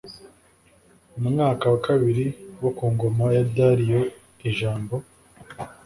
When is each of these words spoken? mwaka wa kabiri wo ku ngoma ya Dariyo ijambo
mwaka 1.25 1.65
wa 1.73 1.79
kabiri 1.87 2.25
wo 2.61 2.69
ku 2.77 2.85
ngoma 2.93 3.25
ya 3.35 3.43
Dariyo 3.55 4.01
ijambo 4.49 4.95